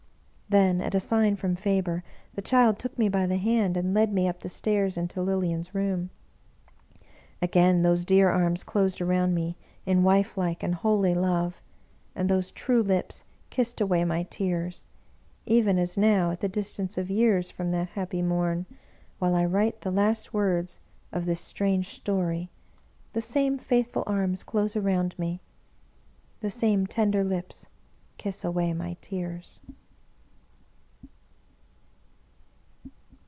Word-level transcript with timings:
"Then, 0.61 0.81
at 0.81 0.93
a 0.93 0.99
sign 0.99 1.37
from 1.37 1.55
Faber, 1.55 2.03
the 2.33 2.41
child 2.41 2.77
took 2.77 2.99
me 2.99 3.07
by 3.07 3.25
the 3.25 3.37
hand 3.37 3.77
and 3.77 3.93
led 3.93 4.11
me 4.11 4.27
up 4.27 4.41
the 4.41 4.49
stairs 4.49 4.97
into 4.97 5.21
Lilian's 5.21 5.73
room. 5.73 6.09
Again 7.41 7.83
those 7.83 8.03
dear 8.03 8.27
arms 8.27 8.65
closed 8.65 8.99
around 8.99 9.33
me 9.33 9.55
in 9.85 10.03
wifelike 10.03 10.61
and 10.61 10.75
holy 10.75 11.15
love, 11.15 11.63
and 12.15 12.27
those 12.27 12.51
true 12.51 12.83
lips 12.83 13.23
kissed 13.49 13.79
away 13.79 14.03
my 14.03 14.23
tears— 14.23 14.83
even 15.45 15.79
as 15.79 15.97
now, 15.97 16.31
at 16.31 16.41
the 16.41 16.49
distance 16.49 16.97
of 16.97 17.09
years 17.09 17.49
from 17.49 17.69
that 17.71 17.91
happy 17.91 18.21
morn, 18.21 18.65
while 19.19 19.35
I 19.35 19.45
write 19.45 19.79
the 19.79 19.89
last 19.91 20.33
words 20.33 20.81
of 21.13 21.25
this 21.25 21.39
Strange 21.39 21.87
Story, 21.87 22.49
the 23.13 23.21
same 23.21 23.57
faithful 23.57 24.03
arms 24.05 24.43
close 24.43 24.75
around 24.75 25.17
me, 25.17 25.39
the 26.41 26.51
same 26.51 26.87
tender 26.87 27.23
lips 27.23 27.67
kiss 28.17 28.43
away 28.43 28.73
my 28.73 28.97
tears. 28.99 29.61